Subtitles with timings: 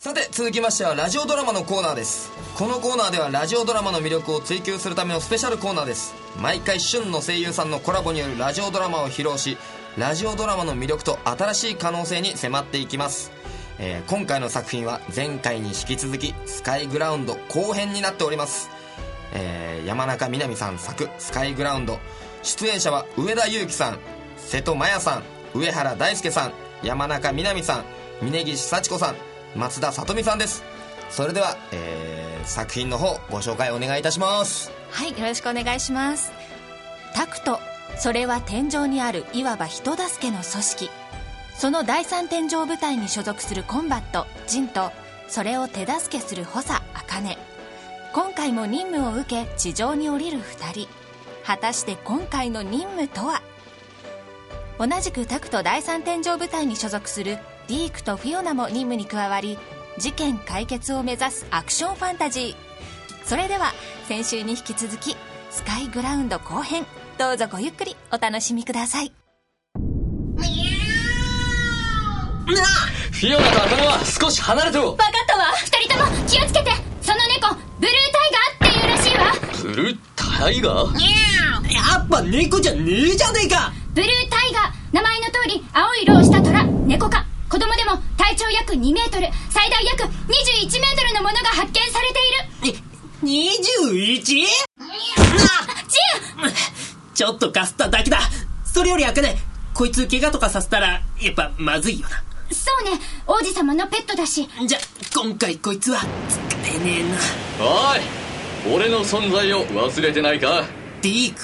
[0.00, 2.30] さて続きましてはラジオドラマのコーナーです。
[2.56, 6.14] このコーナーではラジオドラマの魅力を追求するためのスペシャルコーナーです。
[6.40, 9.58] 毎回旬の声優さんのコラボによるラジオドラマを披露し
[9.96, 13.32] ラジオドラマの魅力と新しい可能性に迫っていきます、
[13.80, 18.70] えー今回の作品は前回に引き続きスカイグラウンド後編になっております。
[19.34, 21.98] えー山中みなみさん作「スカイグラウンド」
[22.44, 23.98] 出演者は上田裕樹さん
[24.36, 25.24] 瀬戸麻也さん
[25.58, 26.52] 上原大輔さん
[26.84, 27.84] 山中みなみさん
[28.24, 29.27] 峯岸幸子さん。
[29.56, 30.62] 松田里美さんです。
[31.10, 34.72] それでは、えー作品の方ご紹介お願いいたします。
[34.90, 36.32] はいよろしくお願いします。
[37.14, 37.60] タクト
[37.98, 40.90] それは天井にあるいわば人助けの組織。
[41.54, 44.92] その第三天井部隊に所属するコンバットジンと
[45.28, 47.36] それを手助けする補佐茜。
[48.14, 50.88] 今回も任務を受け地上に降りる2人。
[51.44, 53.42] 果たして今回の任務とは？
[54.78, 59.58] 同じくタクト第三天井部隊に所属するディークとフィオナも任務に加わり
[59.98, 63.26] 事件解決を目指すアクションファンタジー。
[63.26, 63.74] それでは
[64.08, 65.14] 先週に引き続き
[65.50, 66.86] スカイグラウンド後編
[67.18, 69.12] どうぞごゆっくりお楽しみください。
[73.12, 76.70] フィオナと茜は少し離れてろ分かったわ二人とも気をつけて。
[77.02, 78.30] その猫ブルータイ
[78.60, 79.32] ガーっていうらしいわ。
[79.62, 80.94] ブルータイガー？
[81.72, 83.72] やっぱ猫じゃねえじゃねえか！
[83.94, 90.08] ブルータイガー名前の通り青い色をした虎猫科子供でも体長約2メートル最大約21
[90.80, 92.18] メートルのものが発見されて
[92.70, 92.78] いる。
[93.22, 94.22] 21?
[94.22, 94.46] ジン
[97.14, 98.20] ちょっとかすっただけだ。
[98.64, 99.38] それよりあかね
[99.74, 102.22] こいつ怪我とかさせたらやっぱまずいよな。
[102.54, 103.00] そうね。
[103.26, 104.48] 王子様のペットだし。
[104.66, 104.78] じゃ
[105.14, 106.06] 今回こいつは使
[106.76, 107.16] えねえな。
[107.66, 108.00] おい
[108.74, 110.64] 俺の存在を忘れてないか？
[111.02, 111.40] ディーク。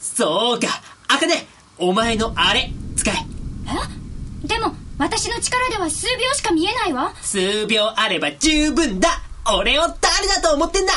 [0.00, 0.68] そうか。
[1.08, 1.46] あかね
[1.78, 2.72] お前のあれ。
[2.96, 3.14] 使え。
[3.14, 4.03] え？
[4.44, 7.14] でも私の力では数秒しか見えないわ。
[7.20, 9.22] 数秒あれば十分だ。
[9.58, 10.92] 俺を誰だと思ってんだ？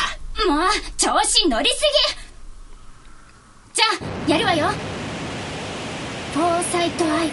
[0.47, 1.81] もう調子乗りす
[3.74, 3.81] ぎ。
[3.81, 3.86] じゃ
[4.28, 4.69] あやるわよ。
[6.34, 7.31] フォーサイトアイ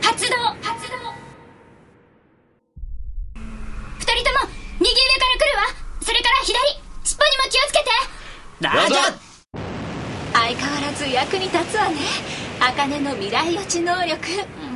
[0.00, 0.36] 発動。
[0.62, 0.96] 発動
[3.98, 4.50] 二人とも
[4.80, 5.66] 右上から来るわ。
[6.02, 6.56] それから左。
[7.04, 7.90] 尻尾にも気をつけて。
[8.60, 9.18] ラジャラ
[10.32, 11.96] 相変わらず役に立つわね
[12.68, 14.16] 茜の未来予知能力。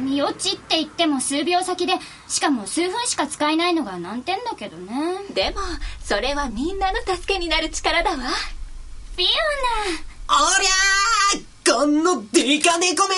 [0.04, 1.94] 見落ちって言っても数秒先で
[2.28, 4.92] しかも数分しか使えないのが難点だけどね。
[5.34, 5.60] でも
[6.04, 8.16] それはみんなの助けになる力だわ。
[8.16, 9.24] フィお
[10.60, 13.14] りゃーこのデカネコめ。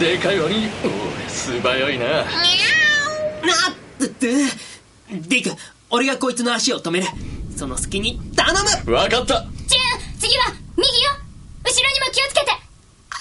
[0.00, 0.70] でかい割におい
[1.30, 2.06] 素早いな。
[2.06, 2.26] なっ
[3.98, 4.34] てって。
[5.10, 5.56] ディーク
[5.90, 7.06] 俺がこいつの足を止める。
[7.56, 8.52] その隙に頼
[8.84, 8.92] む。
[8.92, 9.78] わかったオナージュ
[10.16, 11.10] ン次は右よ
[11.64, 12.52] 後ろにも気をつけて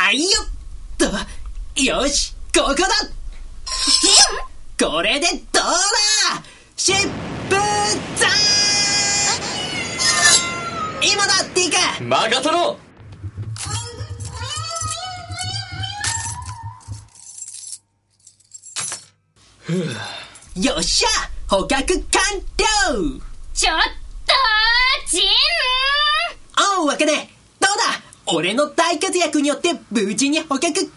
[0.07, 0.45] あいよっ
[0.97, 1.05] と
[1.83, 2.87] よしここだ。
[4.79, 5.69] これでどうだ。
[6.77, 6.93] 疾
[7.49, 7.59] 風
[8.15, 8.29] ザー
[11.01, 11.11] ン。
[11.11, 12.79] 今だディーク任せろ。
[20.55, 21.09] よっしゃ
[21.49, 23.19] 捕獲完了。
[23.53, 23.77] ちょっ
[24.25, 24.33] と
[25.11, 25.21] ジン
[26.79, 27.36] おうわけで
[28.29, 30.91] 俺の大活躍によって無事に捕獲完了だぜ。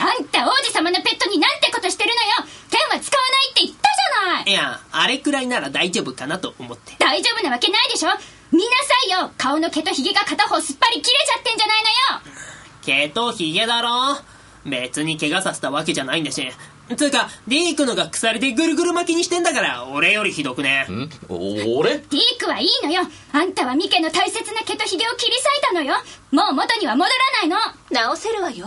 [0.00, 2.50] あんた王子様のペットになんてことしてるのよ。
[2.70, 4.50] 剣は使わないって言ったじゃない。
[4.50, 6.94] いやあれくらいなら大丈夫かなと思って。
[6.98, 8.08] 大丈夫なわけないでしょ。
[8.50, 9.30] 見なさいよ。
[9.36, 12.34] 顔の毛とヒゲが片方すっぱり切れちゃってんじゃないのよ。
[12.82, 14.18] 毛とヒゲだろ。
[14.64, 16.48] 別に怪我させたわけじゃないんだし
[16.96, 20.82] つうかディークのが腐れてぐるぐる巻きにしてんだから俺よりひどくね？
[20.90, 21.08] ん？
[21.28, 21.98] 俺？
[21.98, 23.02] ディークはいいのよ。
[23.32, 25.94] あんたはミケの大切な毛とヒゲを切り裂いたのよ。
[26.30, 27.56] もう元には戻らないの。
[27.90, 28.66] 直せるわよ。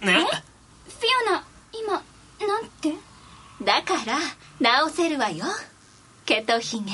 [0.00, 0.14] ね？
[0.14, 2.02] フィオナ今
[2.46, 2.94] なんて？
[3.62, 4.18] だから
[4.60, 5.44] 直せるわよ。
[6.24, 6.92] 毛とひげ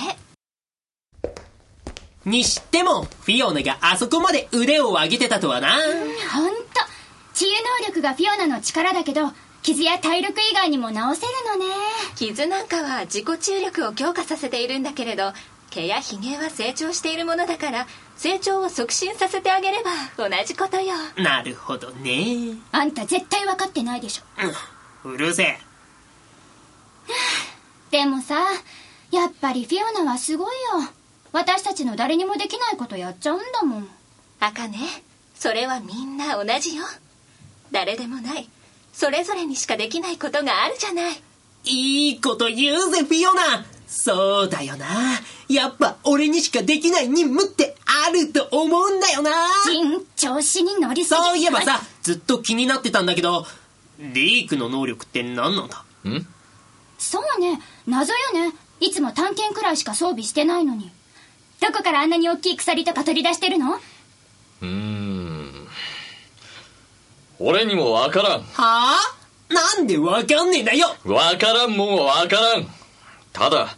[2.24, 5.76] にしてもフィオナがあそこまで腕を上げてたとはな。
[5.76, 6.64] ほんと。
[7.34, 7.52] 治癒
[7.82, 9.30] 能力がフィオナの力だけど
[9.66, 11.02] 傷や体力以外にも治せる
[11.58, 11.74] のね。
[12.14, 15.32] 傷なんかは自己注力を強化させているんだけれど
[15.70, 19.90] 毛やひげは成長しているものだから成長を促進させてあげれば
[20.28, 20.94] 同じことよ。
[21.16, 22.54] なるほどね。
[22.70, 24.22] あんた絶対分かってないでしょ。
[25.04, 25.14] うん。
[25.14, 25.58] うるせえ。
[27.90, 28.36] でもさ
[29.10, 30.88] やっぱりフィオナはすごいよ。
[31.32, 33.88] 私たちの誰にもできないことやっちゃうんだもん。
[34.38, 34.78] 茜
[35.34, 36.84] それはみんな同じよ。
[37.72, 38.48] 誰でもない
[38.96, 41.22] それぞれにしかできないことがあるじゃない。
[41.64, 43.66] いいこと言うぜフィオナ。
[43.86, 44.86] そうだよな。
[45.50, 47.76] やっぱ俺にしかできない任務って
[48.06, 49.30] あると思うんだよな。
[49.66, 51.20] ジン調子に乗りすぎ。
[51.20, 53.44] そういえばさずっと気になってたんだけど
[53.98, 55.84] リークの能力って何なんだ？
[56.08, 56.26] ん？
[56.96, 57.60] そうね。
[57.86, 58.54] 謎よね。
[58.80, 60.90] いつも探検くらいしか装備してないのに。
[61.60, 63.74] どこからあんなに大きい鎖とか取り出してるの？
[63.74, 65.05] うーん
[67.38, 68.40] 俺にもわからん。
[68.40, 68.96] はあ？
[69.48, 70.88] なんでわかんねえんだよ。
[71.04, 72.66] わからんもんはわからん。
[73.32, 73.76] ただ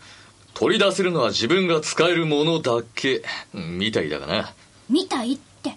[0.55, 3.22] 取り出せるのは自分が使えるものだけ。
[3.52, 4.55] みたいだがな。
[4.88, 5.76] みたいって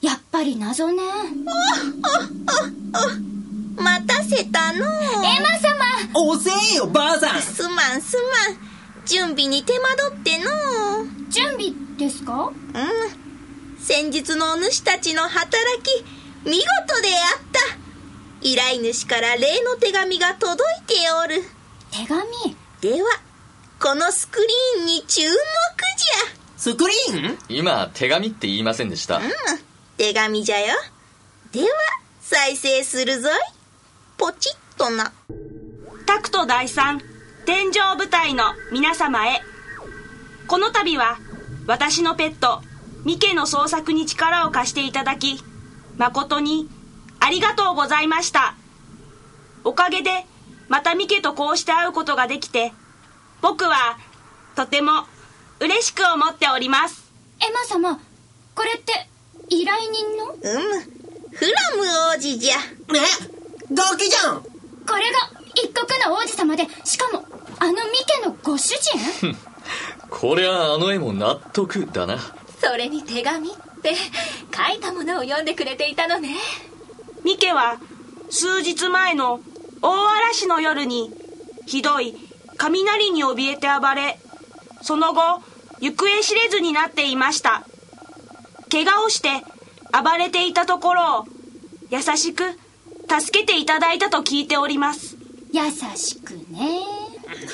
[0.00, 1.02] やっぱり謎ね。
[3.76, 4.78] 待たせたの。
[4.78, 6.30] エマ様。
[6.32, 7.42] 遅えよばあさん。
[7.42, 9.06] すまんすまん。
[9.06, 10.44] 準備に手間取っての。
[11.28, 12.46] 準備ですか？
[12.46, 12.54] うん。
[13.78, 15.50] 先日のお主たちの働
[15.82, 16.04] き
[16.44, 16.62] 見事
[17.02, 17.60] であった。
[18.42, 20.94] 依頼主から例の手紙が届いて
[21.24, 21.42] おる。
[21.90, 22.56] 手紙？
[22.80, 23.08] では
[23.78, 25.34] このスクリーンに注目じ
[26.56, 27.38] スクリーン？
[27.48, 29.16] 今手紙って言いませんでした。
[29.16, 29.30] ゃうん
[29.98, 30.74] 手紙じゃよ。
[31.52, 31.68] では
[32.20, 33.32] 再生するぞい。
[34.16, 35.12] ポチッとな。
[36.06, 37.02] タクト第三
[37.44, 39.42] 天井部隊の皆様へ。
[40.46, 41.18] この度は
[41.66, 42.62] 私のペット
[43.04, 45.42] ミケの捜索に力を貸していただき
[46.00, 46.66] 誠に
[47.20, 48.54] ありがとうございました。
[49.64, 50.24] おかげで
[50.70, 52.72] またミケとこうして会うことができて
[53.42, 53.98] 僕は
[54.56, 55.04] とても
[55.60, 57.12] 嬉しく思っております。
[57.46, 58.00] エマ様
[58.54, 59.08] これって
[59.50, 60.24] 依頼人の？
[60.28, 60.50] こうむ
[61.32, 62.54] フラム王子じゃ。
[62.54, 63.74] え？
[63.74, 64.42] ガキじゃん。
[64.42, 65.18] れが
[65.54, 67.26] 一国の王子様でしかも
[67.58, 67.78] あのミ
[68.22, 68.74] ケのご主
[69.20, 69.36] 人？
[70.08, 72.16] こりゃあの絵も納得だな
[72.60, 73.52] それに手紙っ
[73.82, 76.36] て書いたものを読んでくれていたのね。
[77.24, 77.80] ミケは
[78.30, 79.40] 数日前の
[79.82, 81.10] 大嵐の夜に
[81.66, 82.14] ひどい
[82.56, 84.18] 雷に怯えて暴れ
[84.82, 85.42] その後
[85.80, 87.64] 行方知れずになっていました。
[88.70, 89.28] 怪我をして
[89.92, 91.24] 暴れていたところを
[91.90, 92.44] 優しく
[93.08, 95.16] 助けていただいたと聞いております。
[95.52, 95.62] 優
[95.96, 96.80] しくね。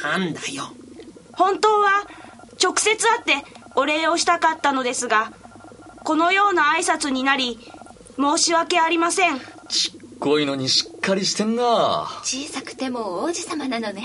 [0.02, 0.64] なんだよ。
[1.32, 2.06] 本当は
[2.62, 5.32] 直接会ってお礼をしたかったのですが
[6.05, 7.58] このような挨拶になり
[8.19, 9.38] 申し訳ありません。
[9.69, 12.06] ちっこいのにしっかりしてんな。
[12.23, 14.05] 小さくても王子様なのね。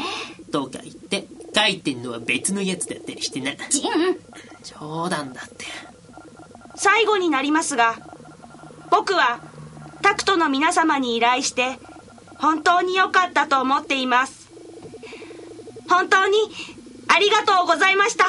[0.51, 3.51] とか言って書いてんのは別のやつだったりしてな。
[3.69, 4.17] ジン
[4.63, 5.65] 冗談だって。
[6.75, 7.95] 最後になりますが
[8.89, 9.39] 僕は
[10.01, 11.77] タクトの皆様に依頼して
[12.37, 14.49] 本当に良かったと思っています。
[15.87, 16.37] 本当に
[17.07, 18.25] ありがとうございました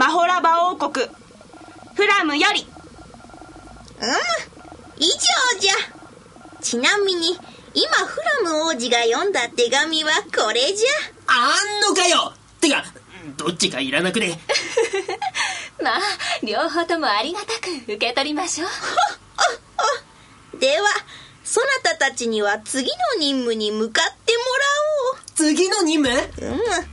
[0.00, 1.06] マホラバ王国。
[1.94, 2.66] フラムより。
[4.96, 5.72] 以上じゃ。
[6.62, 7.36] ちなみに
[7.74, 10.84] 今フラム王子が読んだ手紙はこれじ
[11.26, 12.32] あんのかよ。
[12.62, 12.82] てか
[13.36, 14.40] どっちかいらなくね。
[15.84, 16.00] まあ
[16.42, 18.68] 両方ともありがたく受け取りましょう。
[20.54, 20.88] ゃ では
[21.44, 24.32] そなたたちには次の任務に向かって
[25.34, 26.08] 次の任務？
[26.08, 26.88] もらおううむ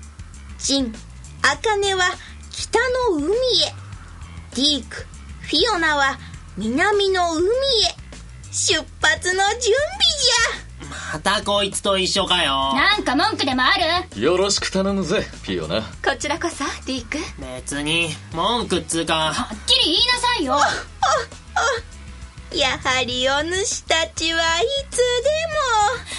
[0.58, 0.94] ジン
[1.42, 2.27] 茜は
[2.72, 2.80] 北
[3.12, 3.38] の海へ。
[4.56, 5.06] ディーク
[5.42, 6.18] フィオナは
[6.58, 7.50] 南の海へ。
[8.52, 9.72] 出発の準備じ
[11.14, 12.74] またこいつと一緒かよ。
[12.74, 13.72] なんか文句でもあ
[14.16, 14.22] る？
[14.22, 17.18] よろしく頼むぜピオなこちらこそディーク。
[17.62, 19.32] 別に文句っつうか。
[19.34, 20.56] はっきり言いなさいよ。
[20.56, 20.60] ゃ
[22.56, 25.04] やはりお主たちはいつで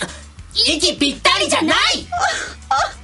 [0.05, 0.09] も。
[0.76, 1.76] 息ぴったりじゃない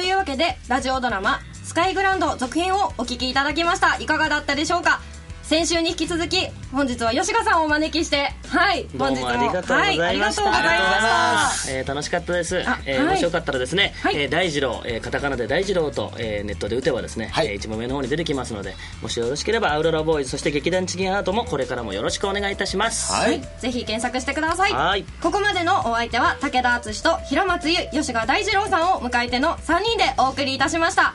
[0.00, 3.98] というわけでラジオドラマ「スカイグランド」続編をお聞きいただきました。
[4.00, 5.02] いかがだったでしょうか？
[5.50, 9.74] 先週に引き続き本日は吉賀さんをお招きしてはい本日もありがとうございました。
[9.74, 11.72] はい、ありがとうございました。
[11.72, 12.62] えー楽しかったです。
[12.64, 14.16] あえもしよかったらですね、はい。
[14.16, 23.12] えー大二郎、えーカタカナで大二郎と、えーネットで打てばですね、えー一番上の方に出てきますので、もしよろしければアウロラボーイズそして劇団チキンアートもこれからもよろしくお願いいたします。
[23.12, 23.40] はい。
[23.58, 24.72] ぜひ検索してください。
[24.72, 25.04] はい。
[25.20, 31.12] ここまでのお相手は武田敦と平松優吉賀大二郎さんを迎えての3人でお送りいたしました。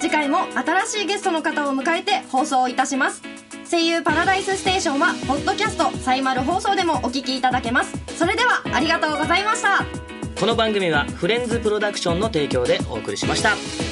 [0.00, 3.22] 次回も新しいゲストの方を迎えて放送いたします
[3.68, 9.84] 声優パラダイスステーションはポッドキャストサイマル放送でもお聞きいただけますそれではありがとうございました
[10.38, 13.85] この番組はフレンズプロダクションの提供でお送りしました。